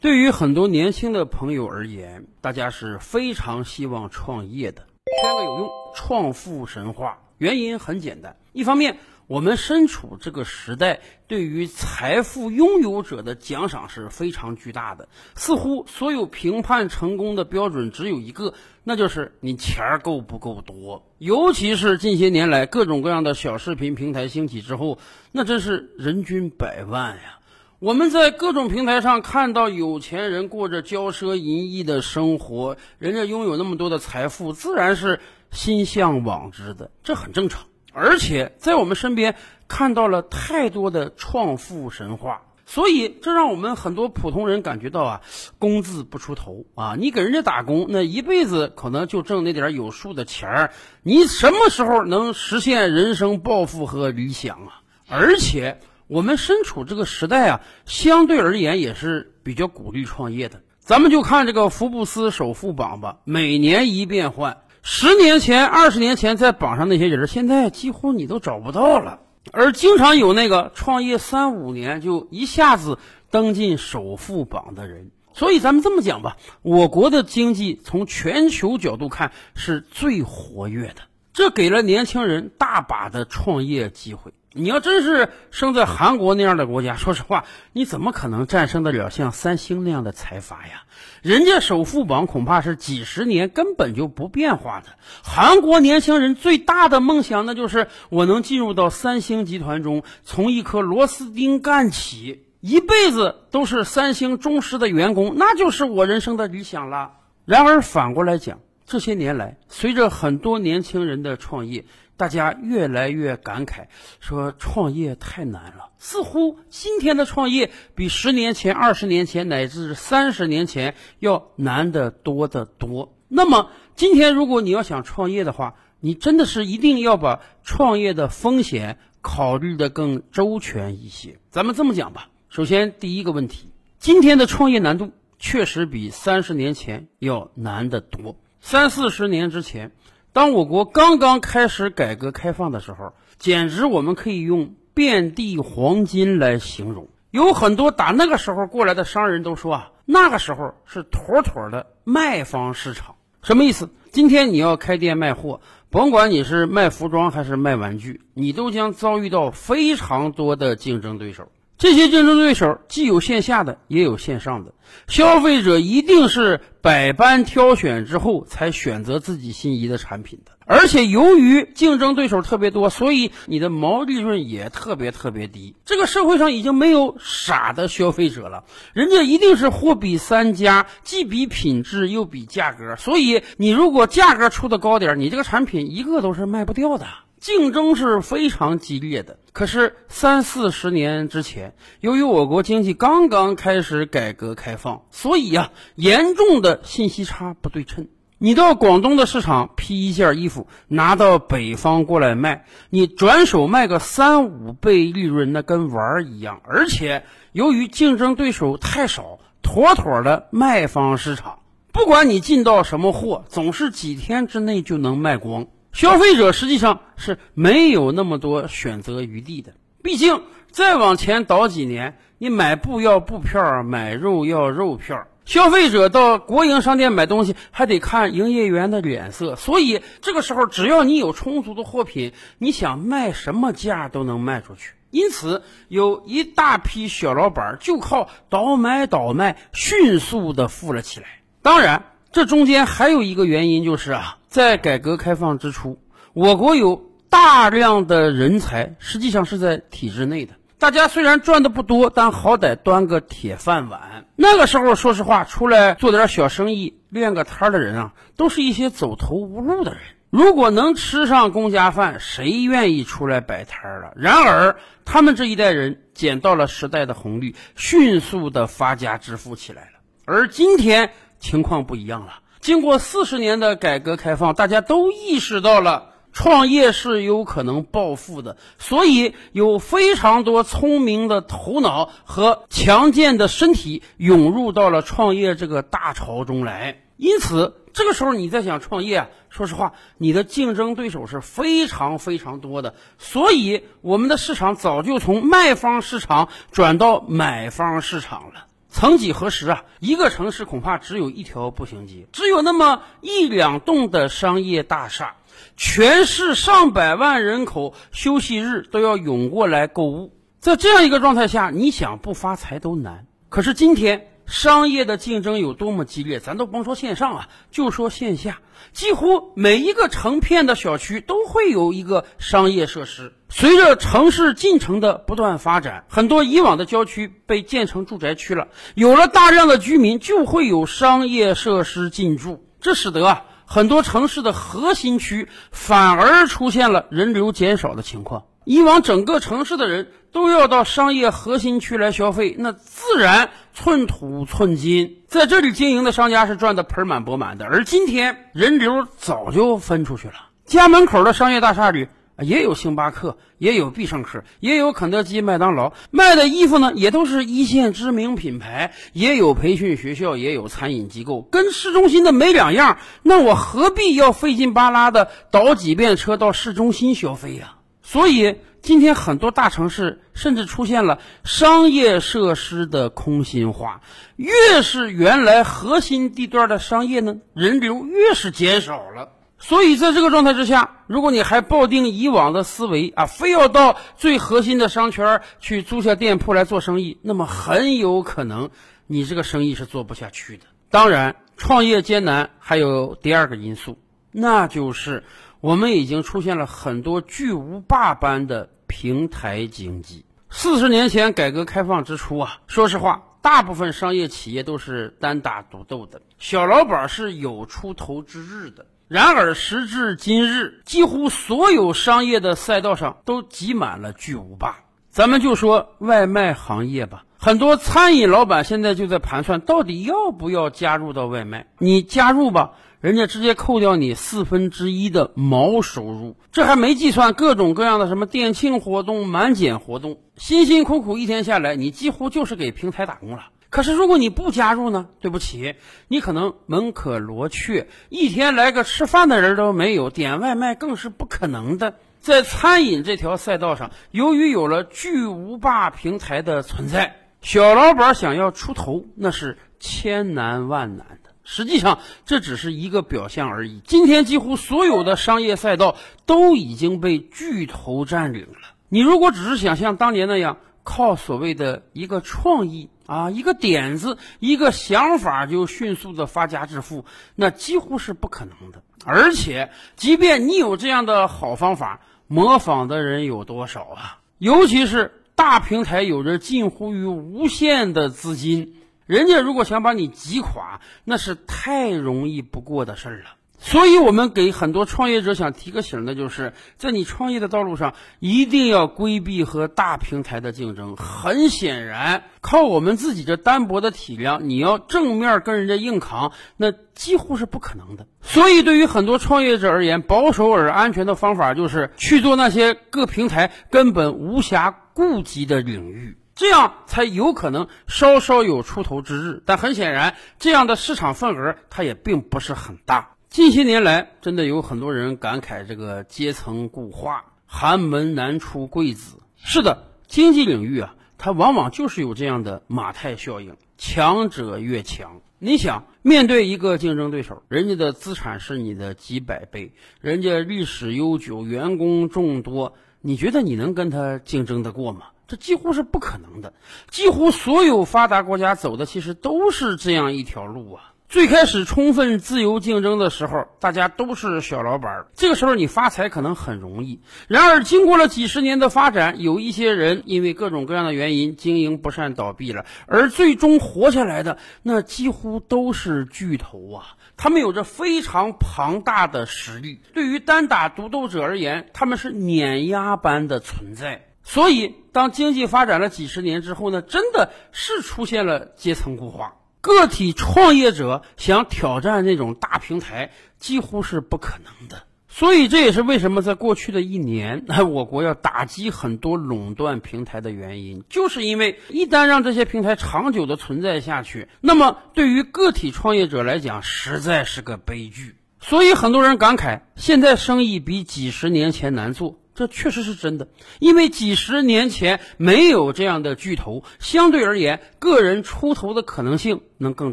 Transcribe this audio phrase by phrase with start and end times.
[0.00, 4.86] 对于很多年轻的朋友而言，大家是非常希望创业的。
[5.20, 7.18] 圈个有用，创富神话。
[7.36, 15.06] 原因很简单，一方面我们身处这个时代，对于财富拥有者的奖赏是非常巨大的。
[15.34, 21.04] 似乎所有评判成功的标准只有一个，那就是你钱儿够不够多。
[21.18, 24.98] 尤其是近些年来各种各样的小视频平台兴起之后，
[25.30, 27.36] 那真是人均百万呀。
[27.80, 35.18] 我们在各种平台上看到有钱人过着骄奢淫逸的生活，人家拥有那么多的财富，自然是
[35.50, 37.62] 心向往之的，这很正常。
[37.94, 39.34] 而且在我们身边
[39.66, 45.22] 看到了太多的创富神话，所以这让我们很多普通人感觉到啊，
[45.58, 50.72] 工字不出头啊，你给人家打工，那一辈子可能就挣那点有数的钱儿，
[51.02, 54.82] 你什么时候能实现人生抱负和理想啊？
[55.08, 55.80] 而且。
[56.10, 60.60] 我们身处这个时代啊，相对而言也是比较鼓励创业的。
[60.80, 64.62] 咱们就看这个福布斯首富榜吧，每年一变换。
[64.82, 69.20] 十年前、二十年前在榜上那些人，现在几乎你都找不到了。
[69.52, 72.98] 而经常有那个创业三五年就一下子
[73.30, 75.12] 登进首富榜的人。
[75.32, 81.02] 所以咱们这么讲吧，我国的经济从全球角度看是最活跃的，
[81.32, 84.32] 这给了年轻人大把的创业机会。
[84.52, 90.82] 你要真是生在韩国那样的国家，说实话，你怎么可能战胜得了像三星那样的财阀呀？
[91.22, 94.86] 人家首富榜恐怕是几十年根本就不变化的。
[95.22, 107.12] 韩国年轻人最大的梦想，那就是我能进入到三星集团中，从一颗螺丝钉干起，一辈子都是三星忠实的员工，那就是我人生的理想了。
[107.44, 111.84] 然而反过来讲，这些年来，随着很多年轻人的创业，
[112.20, 113.86] 大家越来越感慨，
[114.20, 115.88] 说创业太难了。
[115.96, 123.16] 似乎今天的创业比十年前、二十年前乃至三十年前要难得多得多。
[123.26, 131.38] 那么，今天如果你要想创业的话，你真的是一定要把创业的风险考虑的更周全一些。
[131.48, 138.36] 咱们这么讲吧，首先第一个问题，今天的创业难度确实比三十年前要难得多。
[138.60, 139.92] 三四十年之前。
[140.32, 147.08] 当我国刚刚开始改革开放的时候，简直我们可以用遍地黄金来形容。
[147.32, 153.16] 有很多打那个时候过来的商人都说啊，那个时候是妥妥的卖方市场。
[153.42, 153.90] 什么意思？
[154.12, 161.48] 今天你要开店卖货，甭管你是卖服装还是卖玩具，你都将遭遇到非常多的竞争对手。
[161.80, 164.74] 这些竞争对手既有线下的，也有线上的。
[165.08, 170.52] 消费者一定是百般挑选之后才选择自己心仪的产品的。
[170.66, 175.74] 而且由于竞争对手特别多，所以你的毛利润也特别特别低。
[175.86, 182.96] 这个社会上已经没有傻的消费者了，人家一定是货比三家，既比品质又比价格。
[182.96, 187.06] 所以你如果价格出的高点，你这个产品一个都是卖不掉的。
[187.40, 198.08] 竞争是非常激烈的，可是三四十年之前，由于我国经济刚刚开始改革开放，所以呀，严重的信息差不对称。
[198.36, 206.60] 你到广东的市场批一件衣服，拿到北方过来卖，你转手卖个三五倍利润，那跟玩儿一样。
[206.64, 215.68] 而且由于竞争对手太少，妥妥的卖方市场，不管你进到什么货，总是几天之内就能卖光。
[215.92, 225.26] 消费者实际上是没有那么多选择余地的，毕竟再往前倒几年，你买布要布票，买肉要肉票。
[225.44, 234.92] 消费者到国营商店买东西还得看营业员的脸色，所以这个时候只要你有充足的货品，你想卖什么价都能卖出去。
[235.10, 241.26] 因此，有一大批小老板就靠倒买倒卖迅速的富了起来。
[241.62, 242.04] 当然。
[242.32, 245.98] 这中间还有一个原因，就是啊，在改革开放之初，
[246.32, 250.54] 我国有大量的人才，实际上是在体制内的。
[250.78, 254.26] 大家虽然赚的不多，但好歹端个铁饭碗。
[254.36, 260.00] 那个时候，说实话，出来做点小生意、练个摊的人啊，都是一些走投无路的人。
[260.30, 264.12] 如果能吃上公家饭，谁愿意出来摆摊儿了？
[264.14, 269.98] 然而，他们这一代人捡到了时代的红利，迅速的发家致富起来了。
[270.26, 271.10] 而今天。
[271.40, 272.40] 情况不一样了。
[272.60, 287.02] 经过四十年的改革开放，大家都意识到了创业是有可能暴富的，所以有非常多聪明的头脑和强健的身体涌入到了创业这个大潮中来。
[287.16, 292.94] 因此，这个时候你再想创业，说实话，你的竞争对手是非常非常多的。
[293.18, 298.66] 所以，我们的市场早就从卖方市场转到买方市场了。
[298.90, 305.36] 曾几何时啊，一个城市恐怕只有一条步行街，只有那么一两栋的商业大厦，
[305.76, 310.34] 全市上百万人口休息日都要涌过来购物。
[310.58, 313.26] 在这样一个状态下，你想不发财都难。
[313.48, 314.26] 可是今天。
[314.50, 318.58] 商业的竞争有多么激烈，咱都甭说线上啊，就说线下，
[318.92, 323.32] 几乎每一个成片的小区都会有一个商业设施。
[323.48, 328.66] 随着城市进程的不断发展，很多以往的郊区被建成住宅区了，
[328.96, 338.46] 有了大量的居民，就会有商业设施进驻，这使得啊很多城市的核心区反而出现了人流减少的情况。
[338.64, 347.64] 以往整个城市的人都要到商业核心区来消费，那自然寸土寸金，在这里经营的商家是赚得盆满钵满的。
[347.64, 350.34] 而今天人流早就分出去了，
[350.66, 352.06] 家门口的商业大厦里
[352.38, 362.98] 也有星巴克，也有必胜客，也有肯德基、麦当劳，卖的衣服呢也都是一线知名品牌，也有培训学校，也有餐饮机构，跟市中心的没两样。
[363.22, 367.74] 那我何必要费劲巴拉的倒几遍车到市中心消费呀？
[368.12, 374.00] 所以，今天很多大城市甚至出现了商业设施的空心化。
[374.34, 379.28] 越是原来核心地段的商业呢，人流越是减少了。
[379.60, 388.70] 所以，在这个状态之下，如果你还抱定以往的思维啊，非要到最核心的商圈去租下店铺来做生意，那么很有可能
[389.06, 390.64] 你这个生意是做不下去的。
[390.90, 393.98] 当然，创业艰难还有第二个因素，
[394.32, 395.22] 那就是。
[395.60, 400.24] 我们已经出现了很多巨无霸般的平台经济。
[400.48, 408.86] 四十年前改革开放之初啊，说实话，大部分商业企业都是单打独斗的，小老板是有出头之日的。
[409.06, 414.78] 然而时至今日，几乎所有商业的赛道上都挤满了巨无霸。
[415.10, 421.66] 咱们就说外卖行业吧，很多餐饮老板现在就在盘算，到底要不要加入到外卖？
[421.78, 422.72] 你加入吧。
[423.00, 430.18] 人家直接扣掉你四分之一的毛收入，这还没计算各种各样的什么店庆活动、满减活动。
[430.36, 433.46] 辛辛苦苦一天下来，你几乎就是给平台打工了。
[433.70, 435.08] 可是如果你不加入呢？
[435.20, 435.76] 对不起，
[436.08, 441.94] 你可能门可罗雀，一天来个吃饭的人都没有，点外卖更是不可能的。
[442.18, 451.19] 在餐饮这条赛道上，由于有了巨无霸平台的存在，小老板想要出头，那是千难万难。
[451.52, 453.80] 实际上，这只是一个表象而已。
[453.84, 458.58] 今天，几乎所有的商业赛道都已经被巨头占领了。
[458.88, 467.04] 你如果只是想像当年那样，靠所谓的一个创意啊、一个点子、一个想法就迅速的发家致富，
[467.34, 468.80] 那几乎是不可能的。
[469.04, 471.98] 而且，即便你有这样的好方法，
[472.28, 474.20] 模仿的人有多少啊？
[474.38, 478.76] 尤其是大平台，有着近乎于无限的资金。
[479.10, 483.30] 人家如果想把你挤垮，那是太容易不过的事儿了。
[483.58, 490.96] 所以，我们给很多创业者想提个醒的，就是在你创业的道路上，一定要规避和大平台的竞争。
[490.96, 498.06] 很显然，靠我们自己这单薄的体量，你要正面跟人家硬扛，那几乎是不可能的。
[498.22, 506.16] 所以，对于很多创业者而言，保守而安全的方法就是去做那些各平台根本无暇顾及的领域。
[506.40, 513.10] 这样才有可能稍稍有出头之日，但很显然，这样的市场份额它也并不是很大。
[513.28, 519.18] 近些年来，真的有很多人感慨这个阶层固化，寒门难出贵子。
[519.36, 525.20] 是的，经济领域啊，它往往就是有这样的马太效应，强者越强。
[525.38, 535.02] 你想面对一个竞争对手，人家的资产是你的几百倍，人家历史悠久，员工众多，你觉得你能跟他竞争得过吗？
[535.30, 536.54] 这几乎是不可能的，
[536.90, 540.92] 几乎所有发达国家走的其实都是这样一条路啊。
[541.08, 547.00] 最开始充分自由竞争的时候，大家都是小老板，这个时候你发财可能很容易。
[547.28, 556.96] 然而，经过了几十年的发展，有一些人因为各种各样的原因经营不善倒闭了，而最终活下来的那几乎都是巨头啊！
[557.16, 564.09] 他们有着非常庞大的实力，对于单打独斗者而言，他们是碾压般的存在。
[564.22, 574.82] 所以，当经济发展了几十年之后呢，真的是出现了阶层固化，个体创业者想挑战那种大平台几乎是不可能的。
[575.12, 588.14] 所以，这也是为什么在过去的一年， 我国要打击很多垄断平台的原因，就是因为一旦让这些平台长久的存在下去，那么对于个体创业者来讲，实在是个悲剧。
[588.38, 592.19] 所以，很多人感慨，现在生意比几十年前难做。
[592.40, 593.28] 这确实是真的，
[593.58, 599.92] 因为几十年前没有这样的巨头，相对而言，个人出头的可能性能更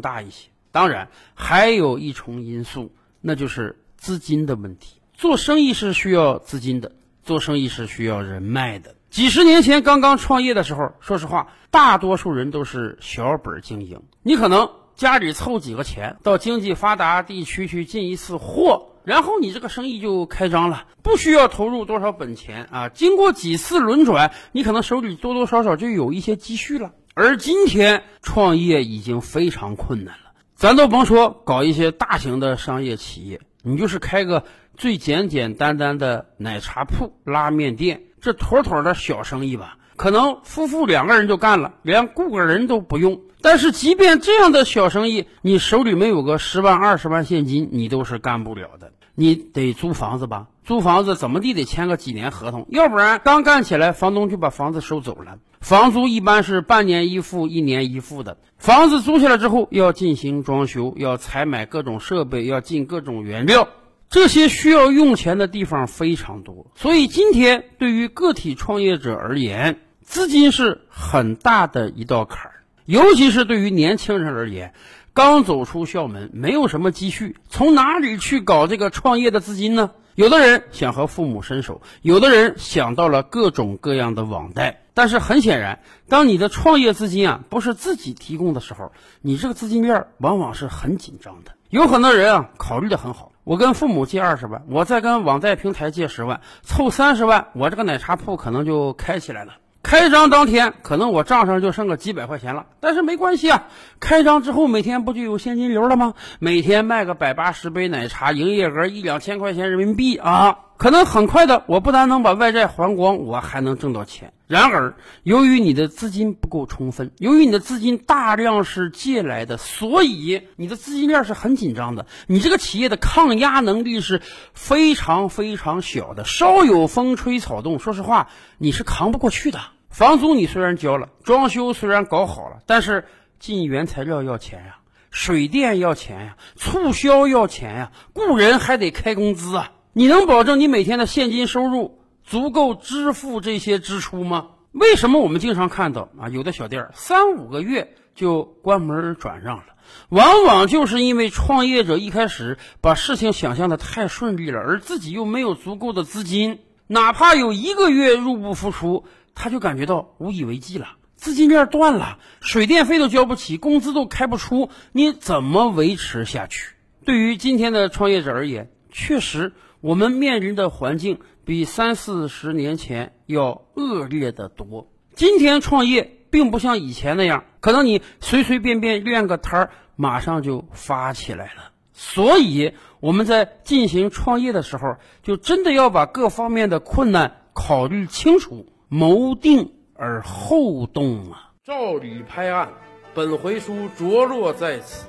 [0.00, 0.48] 大一些。
[0.72, 2.90] 当然，还有一重因素，
[3.20, 5.02] 那就是资金的问题。
[5.12, 8.94] 做生意是需要资金的，做生意是需要人脉的。
[9.10, 18.87] 几十年前刚刚创业的时候，说实话，大多数人都是小本经营，你可能家里凑几个钱，到经济发达地区去进一次货。
[19.08, 22.90] 然后你这个生意就开张了，不需要投入多少本钱啊。
[22.90, 26.92] 经过几次轮转，你可能手里多多少少就有一些积蓄了。
[27.14, 34.44] 而今天创业已经非常困难了，咱都甭说搞一些大型的商业企业，你就是开个
[34.76, 43.22] 最简简单单的奶茶铺、拉面店，这妥妥的小生意吧，可能夫妇两个人就干了，连雇个人都不用。
[43.40, 48.87] 但是即便这样的小生意，你手里没有个十万、二十万现金，你都是干不了的。
[49.20, 50.46] 你得租房子吧？
[50.62, 55.38] 租房子怎么地得签个几年合同，要不然刚干起来，房东就把房子收走了。
[55.60, 58.36] 房租一般是半年一付、一年一付的。
[58.58, 63.66] 房子租下来之后，要进行装修，要采买各种设备，要进各种原料，
[64.08, 66.70] 这些需要用钱的地方非常多。
[66.76, 74.72] 所以今天对于个体创业者而言，资金是很大的一道坎儿，尤其是对于年轻人而言。
[75.18, 79.90] 刚走出校门，没有什么积蓄，从哪里去搞这个创业的资金呢？
[80.14, 84.82] 有的人想和父母伸手，有的人想到了各种各样的网贷。
[84.94, 91.50] 但是很显然，当你的创业资金啊不是自己提供的时候，你这个资金链往往是很紧张的。
[91.68, 99.54] 有很多人啊考虑的很好，我跟父母借二十万，我再跟网贷平台借十万，凑三十万，我这个奶茶铺可能就开起来了。
[99.82, 103.68] 开张当天，可能我账上就剩个几百块钱了，但是没关系啊。
[104.00, 106.14] 开张之后，每天不就有现金流了吗？
[106.40, 114.32] 每天卖个百八十杯奶茶，营业额一两千块钱人民币啊，可能很快的，我不但能把外债还光，我还能挣到钱。
[114.46, 114.94] 然而，
[115.24, 122.06] 由于你的资金不够充分，由于你的资金大量是借来的，所以你的资金链是很紧张的。
[122.28, 124.22] 你这个企业的抗压能力是
[124.54, 129.58] 非常非常小的，稍有风吹草动，说实话，你是扛不过去的。
[129.90, 133.04] 房租你虽然交了，装修虽然搞好了，但是
[133.40, 134.78] 进原材料要钱呀，
[135.10, 139.72] 水电要钱呀，促销要钱呀，雇人还得开工资啊。
[139.98, 144.50] 你能保证你每天的现金收入足够支付这些支出吗？
[144.70, 149.64] 为什么我们经常看到啊，有的小店三五个月就关门转让了？
[150.08, 159.04] 往往就是因为创业者一开始把事情想象的太顺利了，而自己又没有足够的资金，哪怕有一个月入不敷出。
[159.34, 166.74] 他就感觉到无以为继了，资金链断了，水电费都交不起，工资都开不出，你怎么维持下去？
[167.04, 174.90] 对于今天的创业者而言，确实我们面临的环境比三四十年前要恶劣的多。
[175.14, 181.72] 今天创业并不像以前那样，可能你随随便便练个摊儿，马上就发起来了。
[181.92, 188.66] 所以我们在进行创业的时候，就真的要把各方面的困难考虑清楚。
[188.90, 191.52] 谋定而后动啊！
[191.62, 192.70] 照理拍案，
[193.12, 195.06] 本回书着落在此。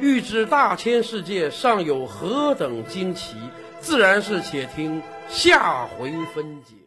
[0.00, 3.36] 欲知大千世界尚有何等惊奇，
[3.80, 6.77] 自然是且听下回分解。